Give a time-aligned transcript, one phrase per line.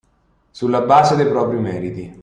[0.49, 2.19] Sulla base dei propri meriti.